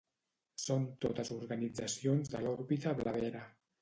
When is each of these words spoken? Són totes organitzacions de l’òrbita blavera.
Són 0.61 0.87
totes 1.05 1.29
organitzacions 1.37 2.33
de 2.33 2.43
l’òrbita 2.47 2.95
blavera. 3.03 3.45